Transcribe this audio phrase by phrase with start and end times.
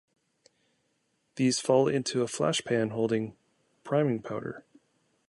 [1.35, 3.35] These fall into a flash pan holding
[3.83, 4.65] priming powder.